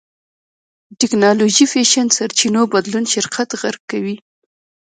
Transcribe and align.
ټېکنالوژي 0.99 1.65
فېشن 1.71 2.07
سرچينو 2.17 2.61
بدلون 2.73 3.05
شرکت 3.13 3.49
غرق 3.61 3.81
کوي. 3.91 4.15